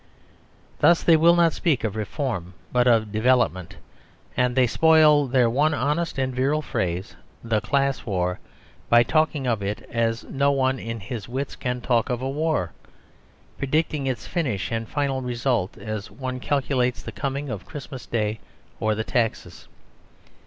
[0.79, 3.75] Thus they will not speak of reform, but of development;
[4.35, 8.39] and they spoil their one honest and virile phrase, "the class war,"
[8.89, 12.73] by talking of it as no one in his wits can talk of a war,
[13.59, 18.39] predicting its finish and final result as one calculates the coming of Christmas Day
[18.79, 19.67] or the taxes.